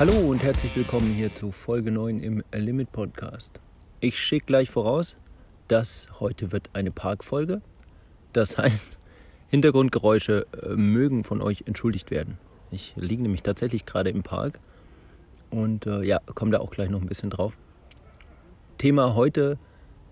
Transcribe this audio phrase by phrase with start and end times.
[0.00, 3.60] Hallo und herzlich willkommen hier zu Folge 9 im Limit Podcast.
[4.00, 5.18] Ich schicke gleich voraus,
[5.68, 7.60] dass heute wird eine Parkfolge.
[8.32, 8.98] Das heißt,
[9.48, 12.38] Hintergrundgeräusche äh, mögen von euch entschuldigt werden.
[12.70, 14.58] Ich liege nämlich tatsächlich gerade im Park
[15.50, 17.52] und äh, ja, komme da auch gleich noch ein bisschen drauf.
[18.78, 19.58] Thema heute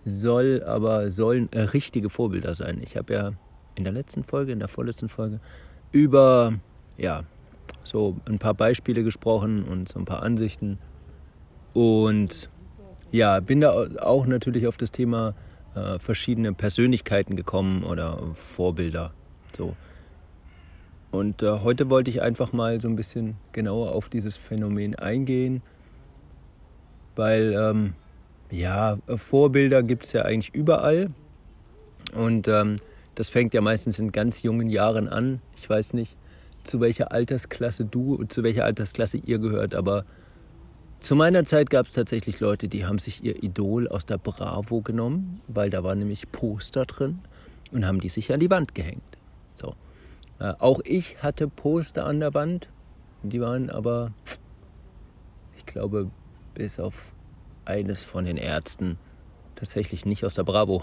[0.05, 2.79] soll aber sollen äh, richtige Vorbilder sein.
[2.83, 3.33] Ich habe ja
[3.75, 5.41] in der letzten Folge, in der vorletzten Folge
[5.93, 6.53] über
[6.99, 7.25] ja,
[7.89, 10.79] so ein paar Beispiele gesprochen und so ein paar Ansichten.
[11.75, 12.51] Und
[13.11, 15.35] ja, bin da auch natürlich auf das Thema
[15.75, 19.13] äh, verschiedene Persönlichkeiten gekommen oder Vorbilder.
[19.57, 19.75] So.
[21.11, 25.63] Und äh, heute wollte ich einfach mal so ein bisschen genauer auf dieses Phänomen eingehen,
[27.17, 27.95] weil ähm,
[28.51, 31.11] ja, Vorbilder gibt es ja eigentlich überall.
[32.15, 32.77] Und ähm,
[33.15, 35.41] das fängt ja meistens in ganz jungen Jahren an.
[35.57, 36.17] Ich weiß nicht,
[36.69, 40.05] zu welcher Altersklasse du und zu welcher Altersklasse ihr gehört, aber
[41.01, 44.83] zu meiner Zeit gab es tatsächlich Leute, die haben sich ihr Idol aus der Bravo
[44.83, 47.21] genommen, weil da war nämlich Poster drin
[47.71, 49.19] und haben die sich an die Wand gehängt.
[49.55, 49.75] So.
[50.41, 52.69] Äh, auch ich hatte Poster an der Wand,
[53.23, 54.13] die waren aber,
[55.57, 56.11] ich glaube,
[56.55, 57.13] bis auf
[57.65, 58.99] eines von den Ärzten
[59.55, 60.83] tatsächlich nicht aus der Bravo.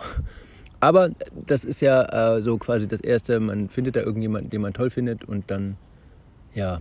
[0.85, 1.09] Aber
[1.47, 4.91] das ist ja äh, so quasi das Erste, man findet da irgendjemanden, den man toll
[4.91, 5.77] findet und dann,
[6.53, 6.79] ja,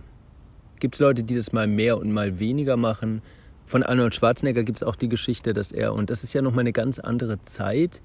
[0.79, 3.23] gibt es Leute, die das mal mehr und mal weniger machen.
[3.65, 6.59] Von Arnold Schwarzenegger gibt es auch die Geschichte, dass er, und das ist ja nochmal
[6.59, 8.03] eine ganz andere Zeit,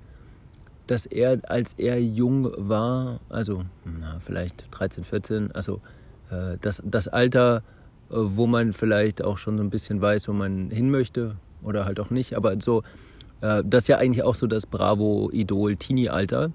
[0.86, 5.82] dass er, als er jung war, also na, vielleicht 13, 14, also
[6.30, 7.58] äh, das, das Alter,
[8.08, 11.84] äh, wo man vielleicht auch schon so ein bisschen weiß, wo man hin möchte oder
[11.84, 12.84] halt auch nicht, aber so
[13.40, 16.50] das ist ja eigentlich auch so das Bravo-Idol-Teenie-Alter.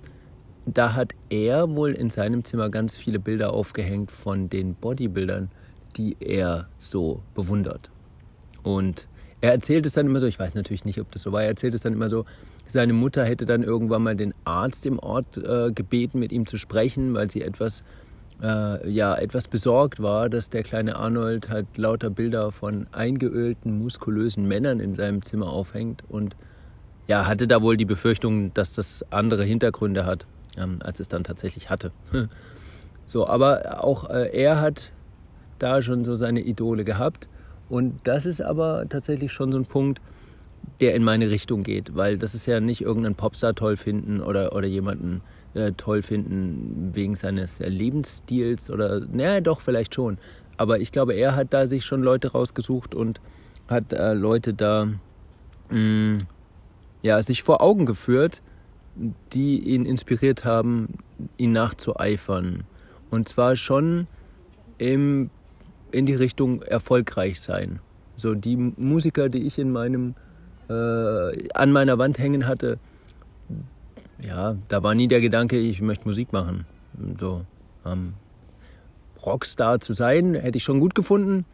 [0.68, 5.50] Da hat er wohl in seinem Zimmer ganz viele Bilder aufgehängt von den Bodybuildern,
[5.98, 7.92] die er so bewundert.
[8.64, 9.08] Und
[9.42, 11.50] er erzählt es dann immer so, ich weiß natürlich nicht, ob das so war, er
[11.50, 12.26] erzählt es dann immer so,
[12.68, 16.58] seine Mutter hätte dann irgendwann mal den Arzt im Ort äh, gebeten, mit ihm zu
[16.58, 17.84] sprechen, weil sie etwas,
[18.42, 24.48] äh, ja, etwas besorgt war, dass der kleine Arnold halt lauter Bilder von eingeölten, muskulösen
[24.48, 26.36] Männern in seinem Zimmer aufhängt und
[27.08, 30.26] ja, hatte da wohl die Befürchtung, dass das andere Hintergründe hat,
[30.58, 31.92] ähm, als es dann tatsächlich hatte.
[33.06, 34.92] so, aber auch äh, er hat
[35.60, 37.28] da schon so seine Idole gehabt.
[37.70, 40.00] Und das ist aber tatsächlich schon so ein Punkt,
[40.82, 44.56] der in meine Richtung geht, weil das ist ja nicht irgendeinen Popstar toll finden oder,
[44.56, 45.22] oder jemanden
[45.54, 50.18] äh, toll finden wegen seines Lebensstils oder, naja, doch, vielleicht schon.
[50.58, 53.20] Aber ich glaube, er hat da sich schon Leute rausgesucht und
[53.68, 54.86] hat äh, Leute da
[55.70, 56.28] mh, mm,
[57.06, 58.42] ja, sich vor Augen geführt,
[59.32, 60.96] die ihn inspiriert haben,
[61.38, 62.64] ihn nachzueifern.
[63.12, 64.08] Und zwar schon
[64.80, 65.30] im,
[65.92, 67.80] in die Richtung erfolgreich sein.
[68.16, 70.16] So die Musiker, die ich in meinem,
[70.68, 72.80] äh, an meiner Wand hängen hatte,
[74.20, 76.66] ja, da war nie der Gedanke, ich möchte Musik machen.
[77.20, 77.46] So,
[77.86, 78.14] ähm,
[79.24, 81.46] Rockstar zu sein, hätte ich schon gut gefunden.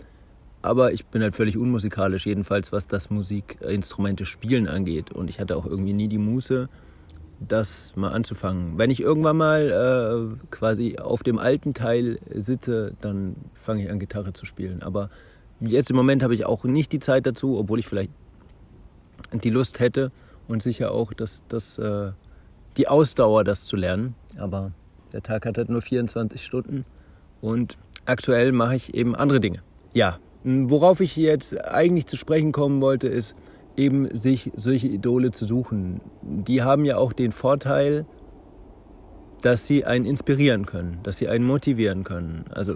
[0.61, 5.11] Aber ich bin halt völlig unmusikalisch, jedenfalls was das Musikinstrumente spielen angeht.
[5.11, 6.69] Und ich hatte auch irgendwie nie die Muße,
[7.39, 8.77] das mal anzufangen.
[8.77, 13.99] Wenn ich irgendwann mal äh, quasi auf dem alten Teil sitze, dann fange ich an,
[13.99, 14.83] Gitarre zu spielen.
[14.83, 15.09] Aber
[15.59, 18.11] jetzt im Moment habe ich auch nicht die Zeit dazu, obwohl ich vielleicht
[19.33, 20.11] die Lust hätte
[20.47, 22.11] und sicher auch das, das, äh,
[22.77, 24.15] die Ausdauer, das zu lernen.
[24.37, 24.71] Aber
[25.13, 26.85] der Tag hat halt nur 24 Stunden
[27.41, 29.61] und aktuell mache ich eben andere Dinge.
[29.93, 33.35] Ja, Worauf ich jetzt eigentlich zu sprechen kommen wollte, ist
[33.77, 36.01] eben sich solche Idole zu suchen.
[36.21, 38.05] Die haben ja auch den Vorteil,
[39.41, 42.45] dass sie einen inspirieren können, dass sie einen motivieren können.
[42.51, 42.75] Also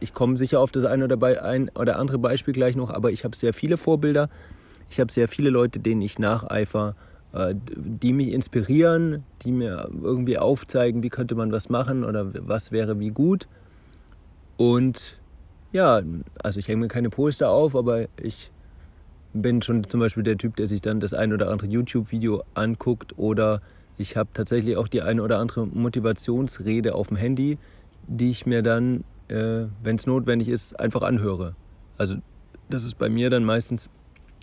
[0.00, 3.24] ich komme sicher auf das eine oder, ein oder andere Beispiel gleich noch, aber ich
[3.24, 4.28] habe sehr viele Vorbilder.
[4.90, 6.94] Ich habe sehr viele Leute, denen ich nacheifer,
[7.32, 12.72] äh, die mich inspirieren, die mir irgendwie aufzeigen, wie könnte man was machen oder was
[12.72, 13.48] wäre wie gut.
[14.56, 15.18] Und
[15.72, 16.02] ja,
[16.42, 18.50] also ich hänge mir keine Poster auf, aber ich
[19.34, 23.18] bin schon zum Beispiel der Typ, der sich dann das ein oder andere YouTube-Video anguckt
[23.18, 23.60] oder
[23.98, 27.58] ich habe tatsächlich auch die eine oder andere Motivationsrede auf dem Handy,
[28.06, 31.54] die ich mir dann, äh, wenn es notwendig ist, einfach anhöre.
[31.98, 32.16] Also
[32.70, 33.90] das ist bei mir dann meistens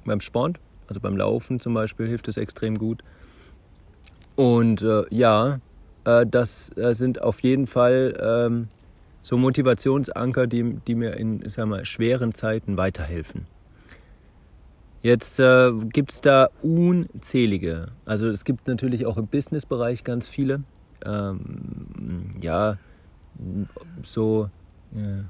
[0.06, 0.58] beim Sport,
[0.88, 3.02] also beim Laufen zum Beispiel, hilft es extrem gut.
[4.36, 5.60] Und äh, ja,
[6.04, 8.68] äh, das äh, sind auf jeden Fall ähm,
[9.26, 13.48] so Motivationsanker, die, die mir in sag mal, schweren Zeiten weiterhelfen.
[15.02, 17.88] Jetzt äh, gibt es da unzählige.
[18.06, 20.62] Also es gibt natürlich auch im Businessbereich ganz viele.
[21.04, 22.78] Ähm, ja,
[24.04, 24.52] so
[24.94, 25.24] äh,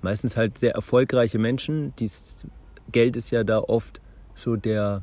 [0.00, 1.92] meistens halt sehr erfolgreiche Menschen.
[1.98, 2.46] Dies
[2.92, 4.00] Geld ist ja da oft
[4.34, 5.02] so der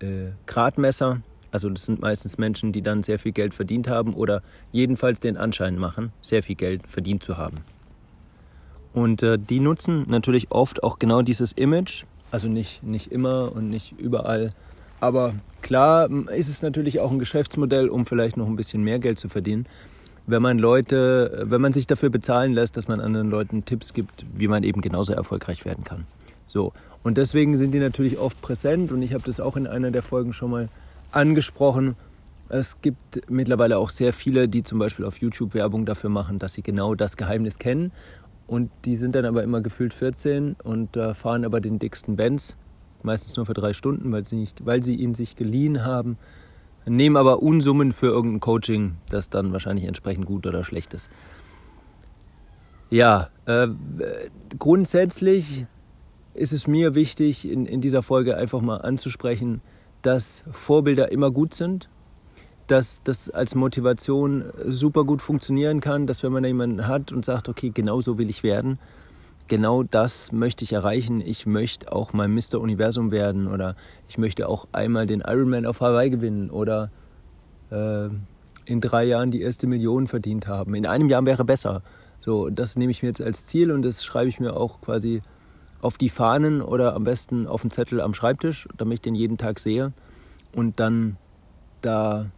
[0.00, 1.20] äh, Gradmesser.
[1.52, 5.36] Also das sind meistens Menschen, die dann sehr viel Geld verdient haben oder jedenfalls den
[5.36, 7.58] Anschein machen, sehr viel Geld verdient zu haben.
[8.94, 12.04] Und äh, die nutzen natürlich oft auch genau dieses Image.
[12.30, 14.54] Also nicht, nicht immer und nicht überall.
[15.00, 19.18] Aber klar ist es natürlich auch ein Geschäftsmodell, um vielleicht noch ein bisschen mehr Geld
[19.18, 19.66] zu verdienen.
[20.26, 24.24] Wenn man Leute, wenn man sich dafür bezahlen lässt, dass man anderen Leuten Tipps gibt,
[24.34, 26.06] wie man eben genauso erfolgreich werden kann.
[26.46, 26.72] So.
[27.02, 30.02] Und deswegen sind die natürlich oft präsent und ich habe das auch in einer der
[30.02, 30.68] Folgen schon mal
[31.12, 31.96] angesprochen.
[32.48, 36.52] Es gibt mittlerweile auch sehr viele, die zum Beispiel auf YouTube Werbung dafür machen, dass
[36.52, 37.92] sie genau das Geheimnis kennen.
[38.46, 42.56] Und die sind dann aber immer gefühlt 14 und äh, fahren aber den dicksten Benz,
[43.02, 46.18] meistens nur für drei Stunden, weil sie, nicht, weil sie ihn sich geliehen haben,
[46.84, 51.08] nehmen aber Unsummen für irgendein Coaching, das dann wahrscheinlich entsprechend gut oder schlecht ist.
[52.90, 53.68] Ja, äh,
[54.58, 55.64] grundsätzlich
[56.34, 59.62] ist es mir wichtig, in, in dieser Folge einfach mal anzusprechen,
[60.02, 61.88] dass Vorbilder immer gut sind,
[62.66, 67.48] dass das als Motivation super gut funktionieren kann, dass wenn man jemanden hat und sagt,
[67.48, 68.78] okay, genau so will ich werden,
[69.48, 72.60] genau das möchte ich erreichen, ich möchte auch mal Mr.
[72.60, 73.76] Universum werden oder
[74.08, 76.90] ich möchte auch einmal den Ironman auf Hawaii gewinnen oder
[77.70, 78.08] äh,
[78.64, 80.74] in drei Jahren die erste Million verdient haben.
[80.74, 81.82] In einem Jahr wäre besser.
[82.20, 85.22] So, das nehme ich mir jetzt als Ziel und das schreibe ich mir auch quasi
[85.82, 89.36] auf die Fahnen oder am besten auf den Zettel am Schreibtisch, damit ich den jeden
[89.36, 89.92] Tag sehe
[90.54, 91.18] und dann
[91.82, 92.30] da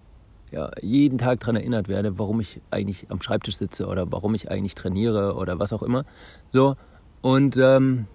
[0.50, 4.50] ja, jeden Tag daran erinnert werde, warum ich eigentlich am Schreibtisch sitze oder warum ich
[4.50, 6.05] eigentlich trainiere oder was auch immer.
[6.52, 6.76] So,
[7.23, 8.06] und ähm,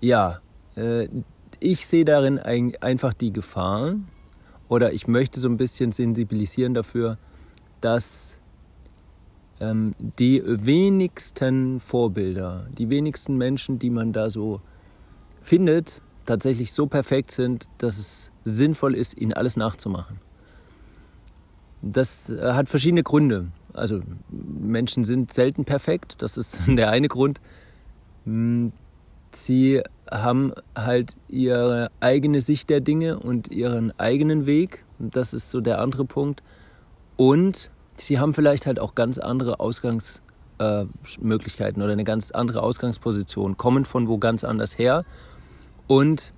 [0.00, 0.40] ja,
[0.76, 1.08] äh,
[1.60, 3.94] ich sehe darin ein, einfach die Gefahr
[4.68, 7.18] oder ich möchte so ein bisschen sensibilisieren dafür,
[7.80, 8.33] dass
[9.70, 14.60] ähm, die wenigsten Vorbilder, die wenigsten Menschen, die man da so
[15.42, 20.20] findet, tatsächlich so perfekt sind, dass es sinnvoll ist, ihnen alles nachzumachen.
[21.82, 23.48] Das äh, hat verschiedene Gründe.
[23.72, 24.00] Also
[24.30, 27.40] Menschen sind selten perfekt, das ist der eine Grund.
[28.24, 28.72] Hm,
[29.32, 34.84] sie haben halt ihre eigene Sicht der Dinge und ihren eigenen Weg.
[34.98, 36.42] Das ist so der andere Punkt.
[37.16, 43.56] Und sie haben vielleicht halt auch ganz andere Ausgangsmöglichkeiten äh, oder eine ganz andere Ausgangsposition,
[43.56, 45.04] kommen von wo ganz anders her
[45.86, 46.32] und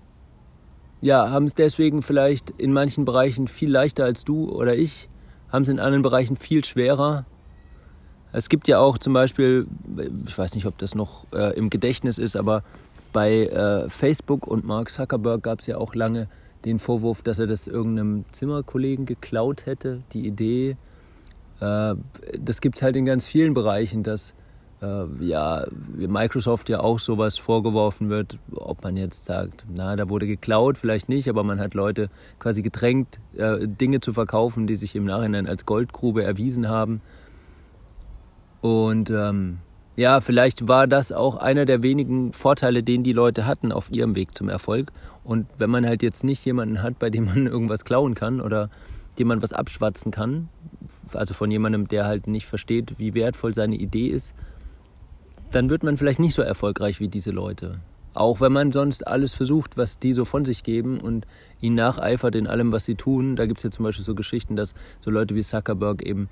[1.01, 5.09] ja, haben es deswegen vielleicht in manchen Bereichen viel leichter als du oder ich,
[5.51, 7.25] haben es in anderen Bereichen viel schwerer.
[8.33, 9.67] Es gibt ja auch zum Beispiel,
[10.27, 12.63] ich weiß nicht, ob das noch äh, im Gedächtnis ist, aber
[13.13, 16.29] bei äh, Facebook und Mark Zuckerberg gab es ja auch lange
[16.65, 20.77] den Vorwurf, dass er das irgendeinem Zimmerkollegen geklaut hätte, die Idee
[21.61, 24.35] das gibt es halt in ganz vielen Bereichen, dass
[24.83, 25.67] äh, ja,
[25.97, 31.09] Microsoft ja auch sowas vorgeworfen wird, ob man jetzt sagt, na, da wurde geklaut, vielleicht
[31.09, 35.47] nicht, aber man hat Leute quasi gedrängt, äh, Dinge zu verkaufen, die sich im Nachhinein
[35.47, 37.01] als Goldgrube erwiesen haben.
[38.61, 39.59] Und ähm,
[39.97, 44.15] ja, vielleicht war das auch einer der wenigen Vorteile, den die Leute hatten auf ihrem
[44.15, 44.93] Weg zum Erfolg.
[45.25, 48.69] Und wenn man halt jetzt nicht jemanden hat, bei dem man irgendwas klauen kann oder
[49.19, 50.49] dem man was abschwatzen kann,
[51.13, 54.35] also von jemandem, der halt nicht versteht, wie wertvoll seine Idee ist,
[55.51, 57.81] dann wird man vielleicht nicht so erfolgreich wie diese Leute.
[58.15, 61.27] Auch wenn man sonst alles versucht, was die so von sich geben und
[61.61, 63.37] ihnen nacheifert in allem, was sie tun.
[63.37, 66.29] Da gibt es ja zum Beispiel so Geschichten, dass so Leute wie Zuckerberg eben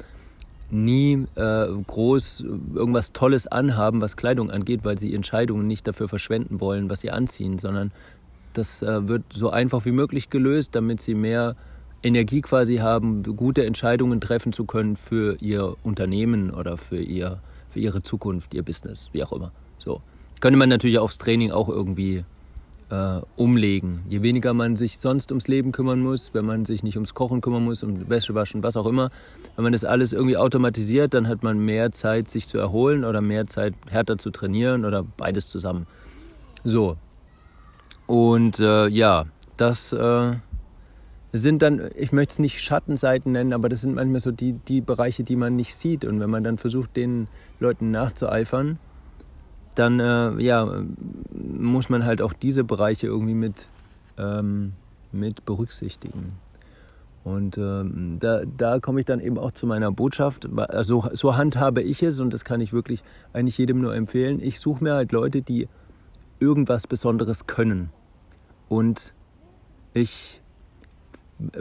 [0.70, 6.60] nie äh, groß irgendwas Tolles anhaben, was Kleidung angeht, weil sie Entscheidungen nicht dafür verschwenden
[6.60, 7.92] wollen, was sie anziehen, sondern
[8.54, 11.54] das äh, wird so einfach wie möglich gelöst, damit sie mehr
[12.04, 17.80] Energie quasi haben, gute Entscheidungen treffen zu können für ihr Unternehmen oder für, ihr, für
[17.80, 19.52] ihre Zukunft, ihr Business, wie auch immer.
[19.78, 20.02] So.
[20.40, 22.25] Könnte man natürlich aufs Training auch irgendwie
[22.90, 24.02] äh, umlegen.
[24.08, 27.40] Je weniger man sich sonst ums Leben kümmern muss, wenn man sich nicht ums Kochen
[27.40, 29.11] kümmern muss, um Wäsche waschen, was auch immer,
[29.56, 33.20] wenn man das alles irgendwie automatisiert, dann hat man mehr Zeit, sich zu erholen oder
[33.20, 35.87] mehr Zeit, härter zu trainieren oder beides zusammen.
[36.62, 36.96] So.
[38.06, 39.25] Und äh, ja,
[39.56, 40.34] das äh,
[41.42, 44.80] sind dann, ich möchte es nicht Schattenseiten nennen, aber das sind manchmal so die, die
[44.80, 46.04] Bereiche, die man nicht sieht.
[46.04, 47.26] Und wenn man dann versucht, den
[47.58, 48.78] Leuten nachzueifern,
[49.74, 50.84] dann äh, ja,
[51.32, 53.68] muss man halt auch diese Bereiche irgendwie mit,
[54.16, 54.74] ähm,
[55.10, 56.34] mit berücksichtigen.
[57.24, 60.46] Und ähm, da, da komme ich dann eben auch zu meiner Botschaft.
[60.56, 64.40] Also, so handhabe ich es und das kann ich wirklich eigentlich jedem nur empfehlen.
[64.40, 65.66] Ich suche mir halt Leute, die
[66.38, 67.90] irgendwas Besonderes können.
[68.68, 69.14] Und
[69.94, 70.42] ich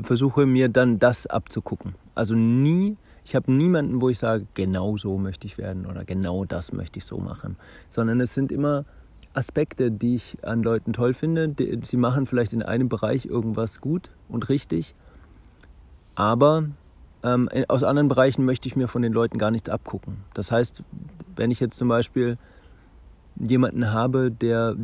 [0.04, 1.96] versuche mir dann das abzugucken.
[2.16, 6.46] Also nie ich habe niemanden, wo ich sage, genau so möchte ich werden oder genau
[6.46, 7.56] das möchte ich so machen,
[7.90, 8.86] sondern es sind immer
[9.34, 11.56] Aspekte, die ich an Leuten toll finde.
[11.84, 14.94] Sie machen vielleicht in einem Bereich irgendwas gut und richtig,
[16.16, 16.66] aber
[17.24, 20.18] ähm, aus anderen Bereichen möchte ich mir von den Leuten gar nichts abgucken.
[20.34, 20.84] Das heißt,
[21.36, 22.38] wenn ich jetzt zum Beispiel
[23.40, 24.75] jemanden habe, der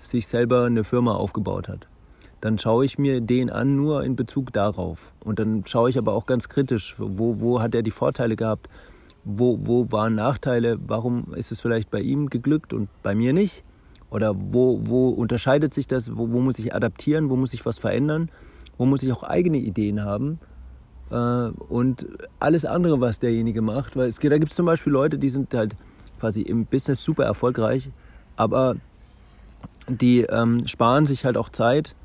[0.00, 1.86] sich selber eine Firma aufgebaut hat,
[2.46, 5.12] dann schaue ich mir den an nur in Bezug darauf.
[5.24, 8.68] Und dann schaue ich aber auch ganz kritisch, wo, wo hat er die Vorteile gehabt,
[9.24, 13.64] wo, wo waren Nachteile, warum ist es vielleicht bei ihm geglückt und bei mir nicht?
[14.10, 17.78] Oder wo, wo unterscheidet sich das, wo, wo muss ich adaptieren, wo muss ich was
[17.78, 18.30] verändern,
[18.78, 20.38] wo muss ich auch eigene Ideen haben
[21.10, 22.06] äh, und
[22.38, 23.96] alles andere, was derjenige macht.
[23.96, 25.76] Weil es, da gibt es zum Beispiel Leute, die sind halt
[26.20, 27.90] quasi im Business super erfolgreich,
[28.36, 28.76] aber
[29.88, 31.96] die ähm, sparen sich halt auch Zeit,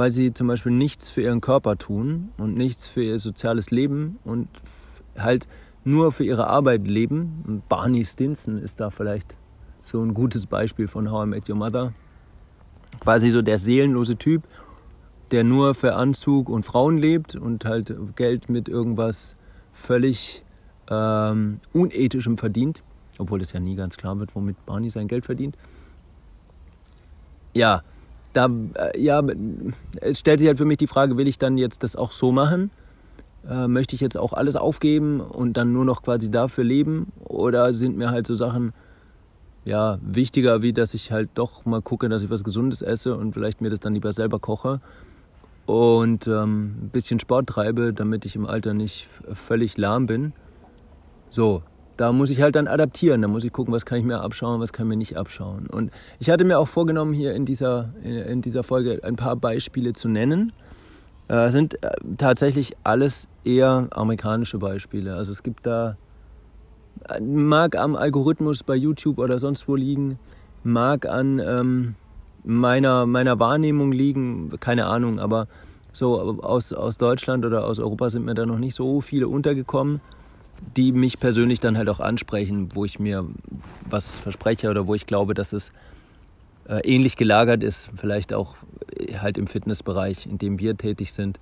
[0.00, 4.18] weil sie zum Beispiel nichts für ihren Körper tun und nichts für ihr soziales Leben
[4.24, 4.48] und
[5.18, 5.46] halt
[5.84, 7.44] nur für ihre Arbeit leben.
[7.46, 9.34] Und Barney Stinson ist da vielleicht
[9.82, 11.92] so ein gutes Beispiel von How I Met Your Mother.
[13.00, 14.44] Quasi so der seelenlose Typ,
[15.32, 19.36] der nur für Anzug und Frauen lebt und halt Geld mit irgendwas
[19.74, 20.46] völlig
[20.88, 22.82] ähm, unethischem verdient.
[23.18, 25.58] Obwohl es ja nie ganz klar wird, womit Barney sein Geld verdient.
[27.52, 27.82] Ja,
[28.32, 29.22] da, äh, ja,
[30.00, 32.32] es stellt sich halt für mich die Frage, will ich dann jetzt das auch so
[32.32, 32.70] machen?
[33.48, 37.12] Äh, möchte ich jetzt auch alles aufgeben und dann nur noch quasi dafür leben?
[37.24, 38.72] Oder sind mir halt so Sachen
[39.64, 43.32] ja, wichtiger, wie dass ich halt doch mal gucke, dass ich was Gesundes esse und
[43.32, 44.80] vielleicht mir das dann lieber selber koche
[45.66, 50.32] und ähm, ein bisschen Sport treibe, damit ich im Alter nicht völlig lahm bin.
[51.28, 51.62] So,
[52.00, 53.20] da muss ich halt dann adaptieren.
[53.20, 55.66] Da muss ich gucken, was kann ich mir abschauen, was kann ich mir nicht abschauen.
[55.66, 59.92] Und ich hatte mir auch vorgenommen, hier in dieser, in dieser Folge ein paar Beispiele
[59.92, 60.52] zu nennen.
[61.28, 65.14] Äh, sind äh, tatsächlich alles eher amerikanische Beispiele.
[65.14, 65.98] Also es gibt da,
[67.06, 70.18] äh, mag am Algorithmus bei YouTube oder sonst wo liegen,
[70.64, 71.94] mag an ähm,
[72.44, 75.48] meiner, meiner Wahrnehmung liegen, keine Ahnung, aber
[75.92, 80.00] so aus, aus Deutschland oder aus Europa sind mir da noch nicht so viele untergekommen
[80.76, 83.26] die mich persönlich dann halt auch ansprechen, wo ich mir
[83.88, 85.72] was verspreche oder wo ich glaube, dass es
[86.68, 88.56] äh, ähnlich gelagert ist, vielleicht auch
[88.96, 91.38] äh, halt im Fitnessbereich, in dem wir tätig sind.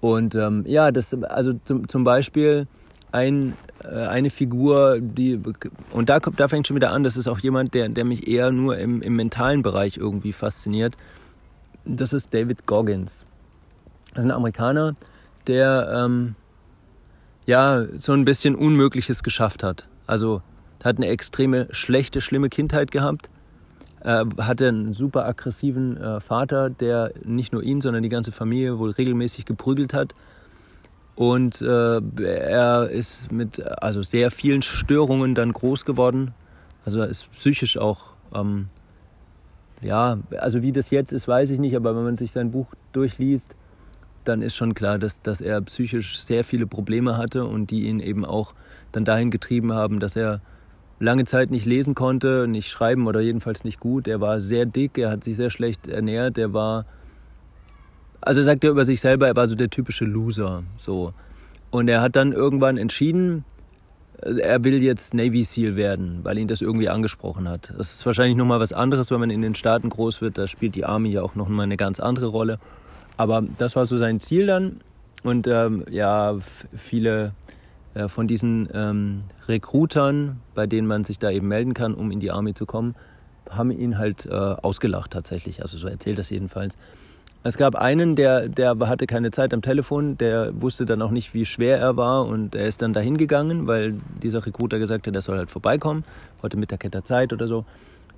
[0.00, 2.66] Und ähm, ja, das, also zum, zum Beispiel
[3.12, 5.40] ein, äh, eine Figur, die,
[5.92, 8.50] und da, da fängt schon wieder an, das ist auch jemand, der, der mich eher
[8.50, 10.96] nur im, im mentalen Bereich irgendwie fasziniert.
[11.84, 13.24] Das ist David Goggins.
[14.10, 14.94] Das ist ein Amerikaner,
[15.46, 16.34] der ähm,
[17.46, 19.86] ja, so ein bisschen Unmögliches geschafft hat.
[20.06, 20.42] Also
[20.82, 23.30] hat eine extreme schlechte, schlimme Kindheit gehabt,
[24.00, 28.78] äh, hatte einen super aggressiven äh, Vater, der nicht nur ihn, sondern die ganze Familie
[28.78, 30.14] wohl regelmäßig geprügelt hat.
[31.16, 36.34] Und äh, er ist mit also sehr vielen Störungen dann groß geworden.
[36.84, 38.66] Also er ist psychisch auch, ähm,
[39.80, 42.66] ja, also wie das jetzt ist, weiß ich nicht, aber wenn man sich sein Buch
[42.92, 43.54] durchliest,
[44.24, 48.00] dann ist schon klar, dass, dass er psychisch sehr viele Probleme hatte und die ihn
[48.00, 48.54] eben auch
[48.92, 50.40] dann dahin getrieben haben, dass er
[51.00, 54.08] lange Zeit nicht lesen konnte, nicht schreiben oder jedenfalls nicht gut.
[54.08, 56.86] Er war sehr dick, er hat sich sehr schlecht ernährt, er war,
[58.20, 61.12] also sagt er über sich selber, er war so der typische Loser, so.
[61.70, 63.44] Und er hat dann irgendwann entschieden,
[64.22, 67.72] er will jetzt Navy SEAL werden, weil ihn das irgendwie angesprochen hat.
[67.76, 70.76] Das ist wahrscheinlich nochmal was anderes, wenn man in den Staaten groß wird, da spielt
[70.76, 72.58] die Army ja auch nochmal eine ganz andere Rolle.
[73.16, 74.80] Aber das war so sein Ziel dann.
[75.22, 76.36] Und ähm, ja,
[76.76, 77.32] viele
[77.94, 82.20] äh, von diesen ähm, Recruitern, bei denen man sich da eben melden kann, um in
[82.20, 82.94] die Army zu kommen,
[83.48, 85.62] haben ihn halt äh, ausgelacht tatsächlich.
[85.62, 86.76] Also so erzählt das jedenfalls.
[87.46, 91.34] Es gab einen, der, der hatte keine Zeit am Telefon, der wusste dann auch nicht,
[91.34, 95.14] wie schwer er war und er ist dann dahin gegangen, weil dieser Recruiter gesagt hat,
[95.14, 96.04] er soll halt vorbeikommen,
[96.40, 97.66] heute Mittag hätte er Zeit oder so.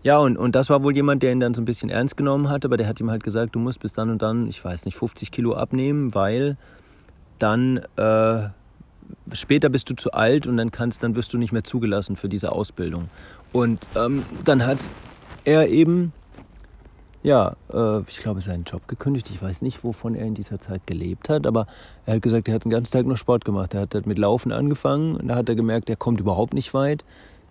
[0.02, 2.48] Ja, und, und das war wohl jemand, der ihn dann so ein bisschen ernst genommen
[2.48, 4.84] hat, aber der hat ihm halt gesagt, du musst bis dann und dann, ich weiß
[4.84, 6.56] nicht, 50 Kilo abnehmen, weil
[7.38, 8.48] dann äh,
[9.32, 12.28] später bist du zu alt und dann kannst, dann wirst du nicht mehr zugelassen für
[12.28, 13.08] diese Ausbildung.
[13.52, 14.78] Und ähm, dann hat
[15.44, 16.12] er eben,
[17.22, 19.30] ja, äh, ich glaube, seinen Job gekündigt.
[19.30, 21.66] Ich weiß nicht, wovon er in dieser Zeit gelebt hat, aber
[22.04, 23.74] er hat gesagt, er hat den ganzen Tag nur Sport gemacht.
[23.74, 26.74] Er hat halt mit Laufen angefangen und da hat er gemerkt, er kommt überhaupt nicht
[26.74, 27.04] weit.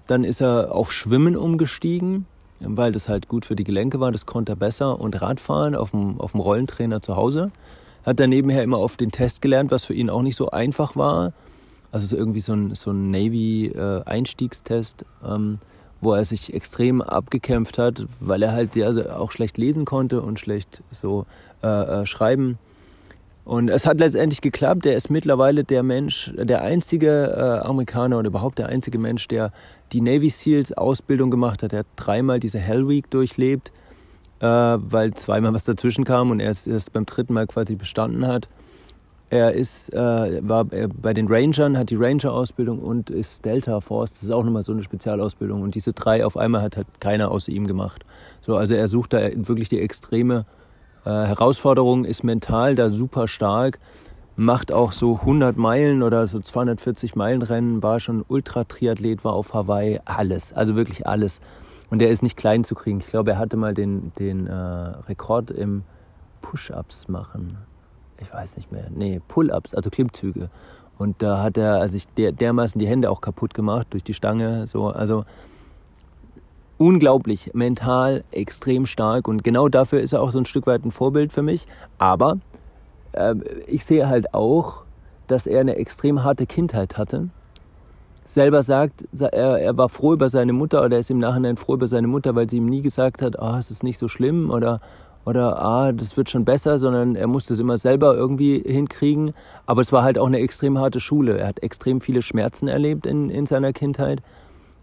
[0.07, 2.27] Dann ist er auf Schwimmen umgestiegen
[2.67, 4.11] weil das halt gut für die Gelenke war.
[4.11, 4.99] Das konnte er besser.
[4.99, 7.51] Und Radfahren auf dem, auf dem Rollentrainer zu Hause.
[8.03, 10.95] Hat dann nebenher immer auf den Test gelernt, was für ihn auch nicht so einfach
[10.95, 11.33] war.
[11.91, 15.59] Also so irgendwie so ein, so ein Navy-Einstiegstest, ähm,
[16.01, 20.39] wo er sich extrem abgekämpft hat, weil er halt ja, auch schlecht lesen konnte und
[20.39, 21.25] schlecht so
[21.63, 21.67] äh,
[22.01, 22.59] äh, schreiben.
[23.45, 24.87] Und es hat letztendlich geklappt.
[24.87, 29.51] Er ist mittlerweile der Mensch, der einzige äh, Amerikaner oder überhaupt der einzige Mensch, der
[29.93, 31.71] die Navy SEALs Ausbildung gemacht hat.
[31.71, 33.71] Er hat dreimal diese Hell Week durchlebt,
[34.39, 38.25] äh, weil zweimal was dazwischen kam und er es erst beim dritten Mal quasi bestanden
[38.25, 38.49] hat.
[39.29, 44.13] Er ist, äh, war bei den Rangern, hat die Ranger-Ausbildung und ist Delta Force.
[44.13, 45.61] Das ist auch nochmal so eine Spezialausbildung.
[45.61, 48.05] Und diese drei auf einmal hat halt keiner außer ihm gemacht.
[48.41, 50.45] So, also er sucht da wirklich die extreme
[51.05, 53.79] äh, Herausforderung, ist mental da super stark,
[54.35, 59.53] macht auch so 100 Meilen oder so 240 Meilen Rennen, war schon Ultra-Triathlet, war auf
[59.53, 61.41] Hawaii, alles, also wirklich alles.
[61.89, 62.99] Und der ist nicht klein zu kriegen.
[62.99, 65.83] Ich glaube, er hatte mal den, den äh, Rekord im
[66.41, 67.57] Push-Ups machen.
[68.19, 68.87] Ich weiß nicht mehr.
[68.89, 70.49] Nee, Pull-Ups, also Klimmzüge.
[70.97, 74.65] Und da hat er also der, dermaßen die Hände auch kaputt gemacht durch die Stange.
[74.67, 75.25] So, also
[76.77, 80.91] unglaublich mental extrem stark und genau dafür ist er auch so ein Stück weit ein
[80.91, 81.65] Vorbild für mich.
[81.97, 82.37] Aber
[83.13, 83.35] äh,
[83.67, 84.83] ich sehe halt auch,
[85.27, 87.29] dass er eine extrem harte Kindheit hatte.
[88.25, 91.75] Selber sagt, er, er war froh über seine Mutter oder er ist im Nachhinein froh
[91.75, 94.49] über seine Mutter, weil sie ihm nie gesagt hat, oh, es ist nicht so schlimm
[94.49, 94.79] oder,
[95.25, 99.33] oder ah, das wird schon besser, sondern er musste es immer selber irgendwie hinkriegen.
[99.67, 101.37] Aber es war halt auch eine extrem harte Schule.
[101.37, 104.21] Er hat extrem viele Schmerzen erlebt in, in seiner Kindheit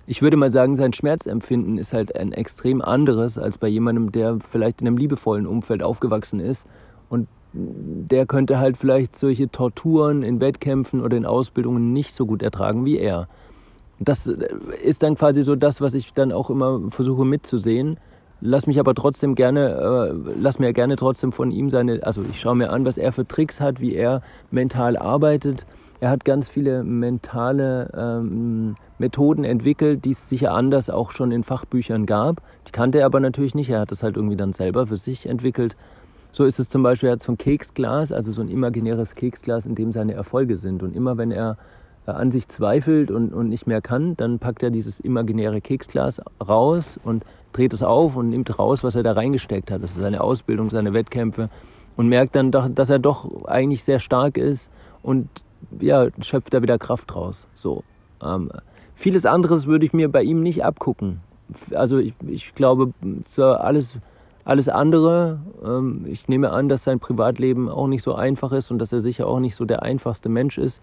[0.06, 4.38] ich würde mal sagen, sein Schmerzempfinden ist halt ein extrem anderes als bei jemandem, der
[4.40, 6.66] vielleicht in einem liebevollen Umfeld aufgewachsen ist.
[7.08, 12.42] Und der könnte halt vielleicht solche Torturen in Wettkämpfen oder in Ausbildungen nicht so gut
[12.42, 13.28] ertragen wie er.
[14.00, 17.98] Das ist dann quasi so das, was ich dann auch immer versuche mitzusehen.
[18.40, 22.40] Lass mich aber trotzdem gerne, äh, lass mir gerne trotzdem von ihm seine, also ich
[22.40, 25.64] schaue mir an, was er für Tricks hat, wie er mental arbeitet
[26.02, 31.44] er hat ganz viele mentale ähm, Methoden entwickelt, die es sicher anders auch schon in
[31.44, 32.42] Fachbüchern gab.
[32.66, 33.70] Die kannte er aber natürlich nicht.
[33.70, 35.76] Er hat das halt irgendwie dann selber für sich entwickelt.
[36.32, 39.64] So ist es zum Beispiel, er hat so ein Keksglas, also so ein imaginäres Keksglas,
[39.64, 40.82] in dem seine Erfolge sind.
[40.82, 41.56] Und immer wenn er
[42.08, 46.20] äh, an sich zweifelt und, und nicht mehr kann, dann packt er dieses imaginäre Keksglas
[46.44, 49.84] raus und dreht es auf und nimmt raus, was er da reingesteckt hat.
[49.84, 51.48] Das ist seine Ausbildung, seine Wettkämpfe
[51.96, 54.72] und merkt dann, dass er doch eigentlich sehr stark ist
[55.04, 55.28] und
[55.80, 57.46] ja, schöpft er wieder Kraft raus.
[57.54, 57.84] So.
[58.22, 58.50] Ähm,
[58.94, 61.20] vieles anderes würde ich mir bei ihm nicht abgucken.
[61.74, 62.92] Also ich, ich glaube,
[63.36, 63.98] alles,
[64.44, 68.78] alles andere, ähm, ich nehme an, dass sein Privatleben auch nicht so einfach ist und
[68.78, 70.80] dass er sicher auch nicht so der einfachste Mensch ist,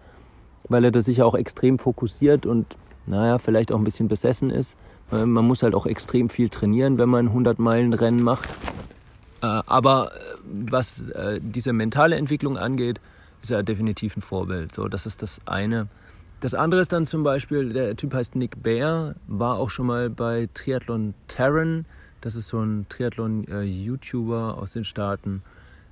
[0.68, 4.76] weil er da sicher auch extrem fokussiert und naja, vielleicht auch ein bisschen besessen ist.
[5.12, 8.48] Äh, man muss halt auch extrem viel trainieren, wenn man 100 Meilen Rennen macht.
[9.42, 10.18] Äh, aber äh,
[10.70, 11.04] was
[11.40, 13.00] diese mentale Entwicklung angeht,
[13.42, 14.74] ist er definitiv ein Vorbild.
[14.74, 15.88] So, das ist das eine.
[16.40, 20.08] Das andere ist dann zum Beispiel, der Typ heißt Nick Baer, war auch schon mal
[20.08, 21.84] bei Triathlon Terran.
[22.22, 25.42] Das ist so ein Triathlon-YouTuber aus den Staaten.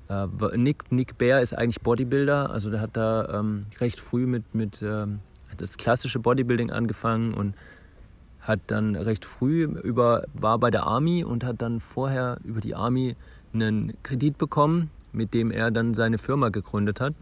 [0.08, 4.54] Äh, Nick, Nick Baer ist eigentlich Bodybuilder, also der hat da ähm, recht früh mit,
[4.54, 5.20] mit ähm,
[5.58, 7.54] das klassische Bodybuilding angefangen und
[8.40, 12.74] hat dann recht früh über, war bei der Army und hat dann vorher über die
[12.74, 13.16] Army
[13.52, 17.12] einen Kredit bekommen, mit dem er dann seine Firma gegründet hat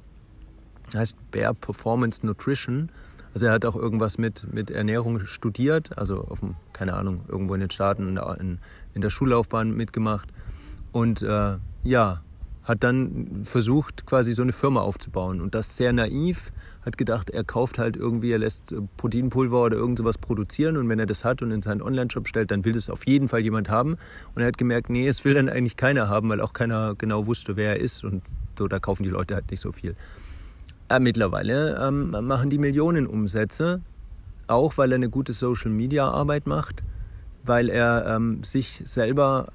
[0.95, 2.91] heißt Bear Performance Nutrition.
[3.35, 7.55] Also er hat auch irgendwas mit, mit Ernährung studiert, also auf dem, keine Ahnung, irgendwo
[7.55, 8.59] in den Staaten in
[8.95, 10.31] in der Schullaufbahn mitgemacht.
[10.91, 12.23] Und äh, ja,
[12.65, 15.41] hat dann versucht, quasi so eine Firma aufzubauen.
[15.41, 16.51] Und das sehr naiv,
[16.85, 20.89] hat gedacht, er kauft halt irgendwie, er lässt äh, Proteinpulver oder irgend sowas produzieren und
[20.89, 23.41] wenn er das hat und in seinen Online-Shop stellt, dann will das auf jeden Fall
[23.41, 23.99] jemand haben.
[24.35, 27.27] Und er hat gemerkt, nee, es will dann eigentlich keiner haben, weil auch keiner genau
[27.27, 28.03] wusste, wer er ist.
[28.03, 28.23] Und
[28.59, 29.95] so, da kaufen die Leute halt nicht so viel.
[30.89, 33.81] Äh, mittlerweile ähm, machen die Millionen Umsätze,
[34.47, 36.85] auch weil er eine gute Social-Media-Arbeit macht,
[37.45, 39.49] weil er ähm, sich selber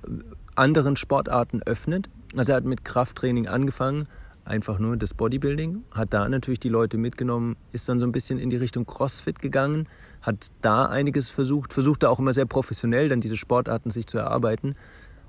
[0.55, 2.09] anderen Sportarten öffnet.
[2.35, 4.07] Also er hat mit Krafttraining angefangen,
[4.43, 8.37] einfach nur das Bodybuilding, hat da natürlich die Leute mitgenommen, ist dann so ein bisschen
[8.37, 9.87] in die Richtung CrossFit gegangen,
[10.21, 14.17] hat da einiges versucht, versucht da auch immer sehr professionell dann diese Sportarten sich zu
[14.17, 14.75] erarbeiten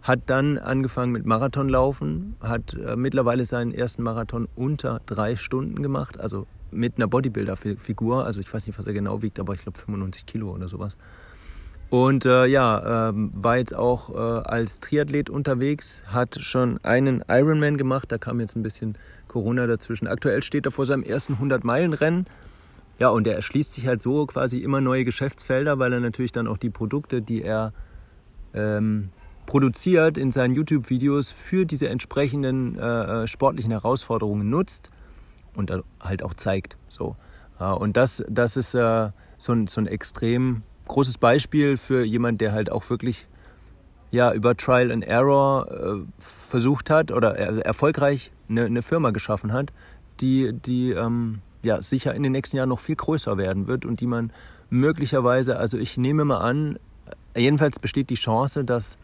[0.03, 6.19] hat dann angefangen mit Marathonlaufen, hat äh, mittlerweile seinen ersten Marathon unter drei Stunden gemacht,
[6.19, 8.25] also mit einer Bodybuilder-Figur.
[8.25, 10.97] Also ich weiß nicht, was er genau wiegt, aber ich glaube 95 Kilo oder sowas.
[11.91, 17.77] Und äh, ja, äh, war jetzt auch äh, als Triathlet unterwegs, hat schon einen Ironman
[17.77, 18.97] gemacht, da kam jetzt ein bisschen
[19.29, 20.09] Corona dazwischen.
[20.09, 22.27] Aktuell steht er vor seinem ersten 100-Meilen-Rennen.
[22.99, 26.47] Ja, und er erschließt sich halt so quasi immer neue Geschäftsfelder, weil er natürlich dann
[26.47, 27.75] auch die Produkte, die er
[28.55, 29.11] ähm,
[29.53, 34.89] produziert in seinen YouTube-Videos für diese entsprechenden äh, äh, sportlichen Herausforderungen nutzt
[35.55, 36.79] und halt auch zeigt.
[36.89, 37.17] So.
[37.59, 42.53] Und das, das ist äh, so, ein, so ein extrem großes Beispiel für jemand, der
[42.53, 43.27] halt auch wirklich
[44.11, 49.53] ja über Trial and Error äh, versucht hat oder er, erfolgreich eine, eine, Firma geschaffen
[49.53, 49.71] hat,
[50.21, 54.01] die, die ähm, ja, sicher in den nächsten Jahren noch viel größer werden wird und
[54.01, 54.33] die man
[54.71, 56.79] möglicherweise, also ich nehme mal an,
[57.37, 58.97] jedenfalls besteht die Chance, dass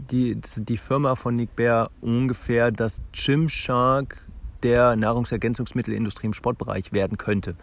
[0.00, 4.24] die, die Firma von Nick Bear ungefähr das Gymshark
[4.62, 7.54] der Nahrungsergänzungsmittelindustrie im Sportbereich werden könnte.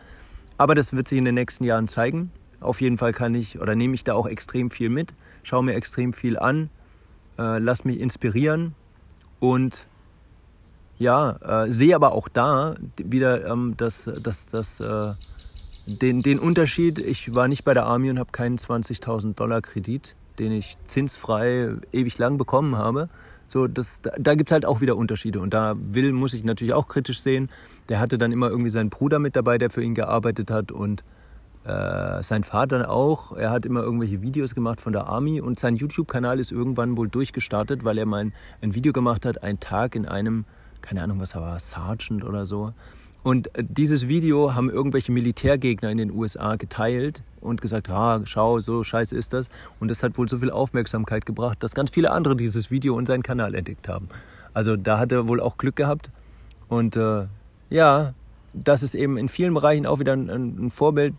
[0.58, 2.32] Aber das wird sich in den nächsten Jahren zeigen.
[2.60, 5.76] Auf jeden Fall kann ich oder nehme ich da auch extrem viel mit, schaue mir
[5.76, 6.70] extrem viel an,
[7.38, 8.74] äh, lass mich inspirieren
[9.40, 9.86] und
[10.98, 15.14] ja, äh, sehe aber auch da wieder ähm, das, das, das, äh,
[15.86, 17.00] den, den Unterschied.
[17.00, 21.72] Ich war nicht bei der Army und habe keinen 20.000 Dollar Kredit, den ich zinsfrei
[21.92, 23.10] ewig lang bekommen habe.
[23.48, 25.40] So, das, da, da gibt es halt auch wieder Unterschiede.
[25.40, 27.50] Und da will, muss ich natürlich auch kritisch sehen.
[27.90, 31.04] Der hatte dann immer irgendwie seinen Bruder mit dabei, der für ihn gearbeitet hat und
[31.64, 33.36] äh, sein Vater auch.
[33.36, 37.08] Er hat immer irgendwelche Videos gemacht von der Army und sein YouTube-Kanal ist irgendwann wohl
[37.10, 40.46] durchgestartet, weil er mal ein, ein Video gemacht hat, ein Tag in einem,
[40.82, 42.74] keine Ahnung, was er war, Sergeant oder so.
[43.28, 48.62] Und äh, dieses Video haben irgendwelche Militärgegner in den USA geteilt und gesagt, ah, schau,
[48.62, 49.50] so scheiße ist das.
[49.82, 53.06] Und das hat wohl so viel Aufmerksamkeit gebracht, dass ganz viele andere dieses Video und
[53.06, 54.08] seinen Kanal entdeckt haben.
[54.54, 56.10] Also da hat er wohl auch Glück gehabt.
[56.70, 57.26] Und äh,
[57.70, 58.14] ja,
[58.54, 61.14] das ist eben in vielen Bereichen auch wieder ein, ein, Vorbild,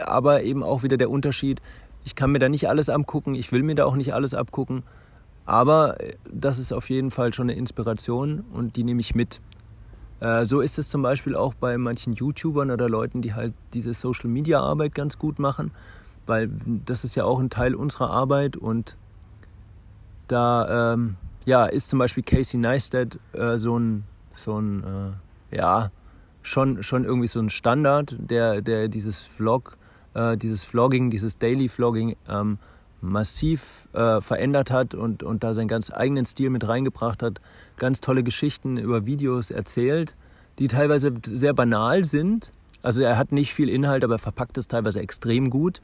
[0.00, 1.62] aber eben auch wieder der Unterschied.
[2.04, 4.82] Ich kann mir da nicht alles abgucken, ich will mir da auch nicht alles abgucken,
[5.46, 9.40] aber äh, das ist auf jeden Fall schon eine Inspiration und die nehme ich mit.
[10.22, 13.92] Äh, so ist es zum Beispiel auch bei manchen YouTubern oder Leuten, die halt diese
[13.92, 15.72] Social-Media-Arbeit ganz gut machen,
[16.26, 16.48] weil
[16.86, 18.96] das ist ja auch ein Teil unserer Arbeit und
[20.28, 24.84] da ähm, ja, ist zum Beispiel Casey Neistat äh, so ein, so ein
[25.50, 25.90] äh, ja,
[26.42, 29.76] schon, schon irgendwie so ein Standard, der, der dieses Vlog,
[30.14, 32.58] äh, dieses Vlogging, dieses Daily Vlogging ähm,
[33.00, 37.40] massiv äh, verändert hat und, und da seinen ganz eigenen Stil mit reingebracht hat,
[37.76, 40.14] ganz tolle Geschichten über Videos erzählt,
[40.58, 42.52] die teilweise sehr banal sind.
[42.82, 45.80] Also er hat nicht viel Inhalt, aber er verpackt es teilweise extrem gut.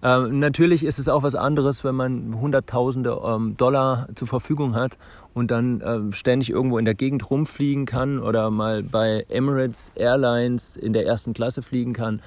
[0.00, 4.96] Ähm, natürlich ist es auch was anderes, wenn man Hunderttausende ähm, Dollar zur Verfügung hat
[5.34, 10.76] und dann ähm, ständig irgendwo in der Gegend rumfliegen kann oder mal bei Emirates Airlines
[10.76, 12.22] in der ersten Klasse fliegen kann.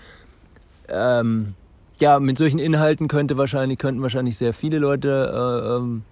[0.89, 1.53] Ähm,
[1.99, 6.03] ja, mit solchen Inhalten könnte wahrscheinlich, könnten wahrscheinlich sehr viele Leute äh, ähm,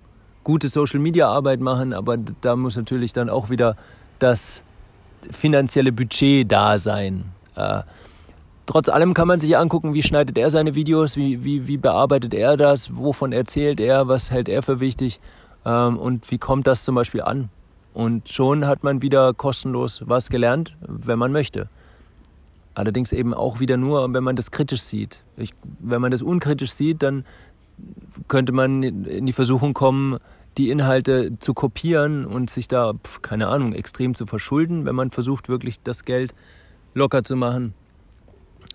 [0.50, 3.76] gute Social Media Arbeit machen, aber da muss natürlich dann auch wieder
[4.18, 4.64] das
[5.30, 7.26] finanzielle Budget da sein.
[7.56, 7.84] Äh,
[8.66, 12.34] trotz allem kann man sich angucken, wie schneidet er seine Videos, wie, wie, wie bearbeitet
[12.34, 15.20] er das, wovon erzählt er, was hält er für wichtig
[15.66, 17.50] ähm, und wie kommt das zum Beispiel an.
[17.94, 21.70] Und schon hat man wieder kostenlos was gelernt, wenn man möchte.
[22.74, 25.24] Allerdings eben auch wieder nur, wenn man das kritisch sieht.
[25.38, 27.24] Ich, wenn man das unkritisch sieht, dann
[28.28, 30.20] könnte man in die Versuchung kommen,
[30.58, 35.50] die Inhalte zu kopieren und sich da, keine Ahnung, extrem zu verschulden, wenn man versucht,
[35.50, 36.34] wirklich das Geld
[36.94, 37.74] locker zu machen.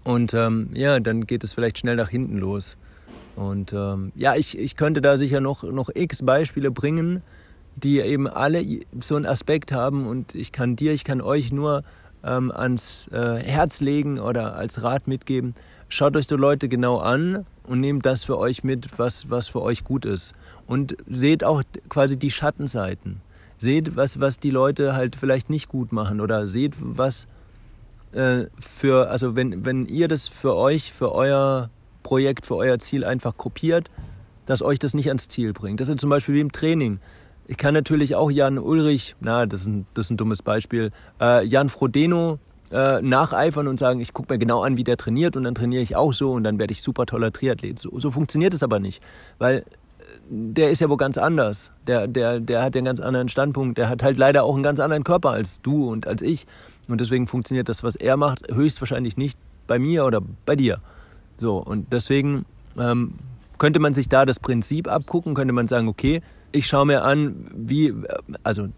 [0.04, 2.76] Und ähm, ja, dann geht es vielleicht schnell nach hinten los.
[3.36, 7.22] Und ähm, ja, ich, ich könnte da sicher noch, noch x Beispiele bringen,
[7.76, 8.64] die eben alle
[9.00, 10.06] so einen Aspekt haben.
[10.06, 11.82] Und ich kann dir, ich kann euch nur
[12.22, 15.54] ähm, ans äh, Herz legen oder als Rat mitgeben.
[15.88, 19.62] Schaut euch die Leute genau an und nehmt das für euch mit, was, was für
[19.62, 20.34] euch gut ist.
[20.66, 23.20] Und seht auch quasi die Schattenseiten.
[23.58, 27.28] Seht, was, was die Leute halt vielleicht nicht gut machen oder seht, was
[28.12, 31.70] äh, für, also wenn, wenn ihr das für euch, für euer
[32.02, 33.90] Projekt, für euer Ziel einfach kopiert,
[34.46, 35.80] dass euch das nicht ans Ziel bringt.
[35.80, 37.00] Das ist zum Beispiel wie im Training.
[37.46, 40.92] Ich kann natürlich auch Jan Ulrich, na, das ist ein, das ist ein dummes Beispiel,
[41.20, 42.38] äh, Jan Frodeno
[42.70, 45.82] äh, nacheifern und sagen, ich gucke mir genau an, wie der trainiert und dann trainiere
[45.82, 47.78] ich auch so und dann werde ich super toller Triathlet.
[47.78, 49.02] So, so funktioniert es aber nicht,
[49.38, 49.64] weil
[50.28, 51.72] der ist ja wo ganz anders.
[51.86, 53.78] Der, der, der hat ja einen ganz anderen Standpunkt.
[53.78, 56.46] Der hat halt leider auch einen ganz anderen Körper als du und als ich.
[56.88, 60.78] Und deswegen funktioniert das, was er macht, höchstwahrscheinlich nicht bei mir oder bei dir.
[61.38, 62.44] So, und deswegen
[62.78, 63.14] ähm,
[63.58, 66.22] könnte man sich da das Prinzip abgucken, könnte man sagen, okay,
[66.52, 67.92] ich schaue mir an, wie,
[68.44, 68.68] also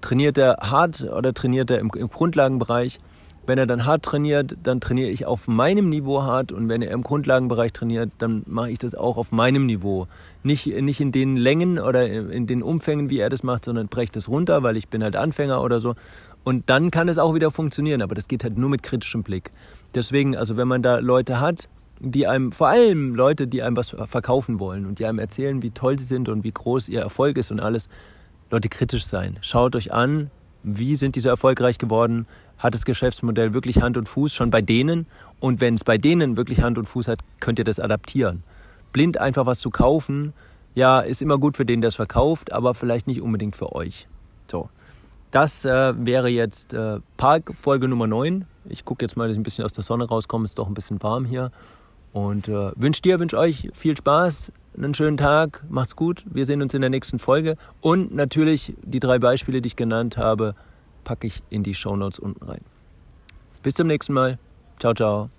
[0.00, 3.00] trainiert er hart oder trainiert er im, im Grundlagenbereich.
[3.46, 6.90] Wenn er dann hart trainiert, dann trainiere ich auf meinem Niveau hart und wenn er
[6.90, 10.08] im Grundlagenbereich trainiert, dann mache ich das auch auf meinem Niveau.
[10.42, 14.12] Nicht, nicht in den Längen oder in den Umfängen, wie er das macht, sondern breche
[14.12, 15.94] das runter, weil ich bin halt Anfänger oder so.
[16.42, 19.52] Und dann kann es auch wieder funktionieren, aber das geht halt nur mit kritischem Blick.
[19.94, 21.68] Deswegen, also wenn man da Leute hat,
[22.00, 25.70] die einem, vor allem Leute, die einem was verkaufen wollen und die einem erzählen, wie
[25.70, 27.88] toll sie sind und wie groß ihr Erfolg ist und alles.
[28.50, 29.38] Leute, kritisch sein.
[29.40, 30.30] Schaut euch an,
[30.62, 32.26] wie sind diese erfolgreich geworden?
[32.58, 35.06] Hat das Geschäftsmodell wirklich Hand und Fuß schon bei denen?
[35.40, 38.42] Und wenn es bei denen wirklich Hand und Fuß hat, könnt ihr das adaptieren.
[38.92, 40.32] Blind einfach was zu kaufen,
[40.74, 44.08] ja, ist immer gut für den, der es verkauft, aber vielleicht nicht unbedingt für euch.
[44.50, 44.68] So,
[45.30, 48.44] das äh, wäre jetzt äh, Park Folge Nummer 9.
[48.68, 50.44] Ich gucke jetzt mal, dass ich ein bisschen aus der Sonne rauskomme.
[50.44, 51.50] Ist doch ein bisschen warm hier.
[52.12, 56.24] Und äh, wünsche dir, wünsche euch viel Spaß, einen schönen Tag, macht's gut.
[56.30, 57.56] Wir sehen uns in der nächsten Folge.
[57.80, 60.54] Und natürlich die drei Beispiele, die ich genannt habe,
[61.06, 62.60] packe ich in die Shownotes unten rein.
[63.62, 64.38] Bis zum nächsten Mal.
[64.78, 65.30] Ciao, ciao.